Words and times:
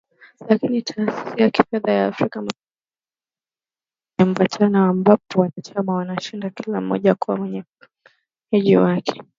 Lakini 0.49 0.81
Taasisi 0.81 1.41
ya 1.41 1.49
Kifedha 1.51 1.91
ya 1.91 2.07
Afrika 2.07 2.41
Mashariki 2.41 2.61
imekuwa 4.17 4.27
ni 4.29 4.33
kitu 4.35 4.57
chenye 4.57 4.69
mvutano, 4.69 4.89
ambapo 4.89 5.41
wanachama 5.41 5.93
wanashindana 5.95 6.49
kila 6.53 6.81
mmoja 6.81 7.15
kuwa 7.15 7.37
mwenyeji 7.37 8.77
wake. 8.77 9.23